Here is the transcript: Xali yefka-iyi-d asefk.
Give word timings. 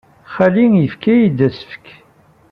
Xali 0.33 0.65
yefka-iyi-d 0.79 1.39
asefk. 1.47 1.85